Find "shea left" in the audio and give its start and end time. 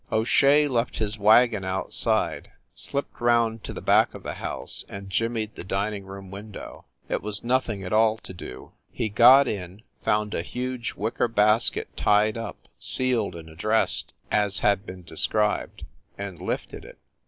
0.23-0.97